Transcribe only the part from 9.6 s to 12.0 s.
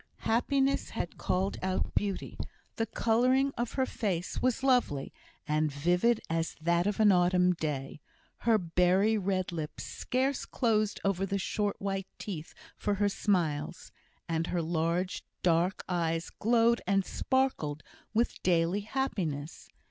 scarce closed over the short